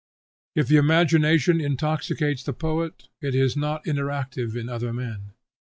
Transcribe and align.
If 0.55 0.67
the 0.67 0.77
imagination 0.77 1.61
intoxicates 1.61 2.41
the 2.43 2.53
poet, 2.53 3.07
it 3.21 3.35
is 3.35 3.55
not 3.55 3.85
inactive 3.85 4.55
in 4.57 4.67
other 4.67 4.91
men. 4.91 5.33